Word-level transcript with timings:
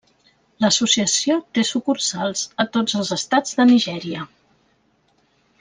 L'associació 0.63 1.35
té 1.57 1.65
sucursals 1.73 2.43
a 2.65 2.67
tots 2.79 2.99
els 3.03 3.15
estats 3.19 3.57
de 3.61 3.71
Nigèria. 3.73 4.29